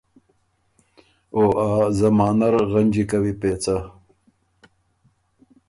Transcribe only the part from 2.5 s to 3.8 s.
ر غنجی کوی پېڅه“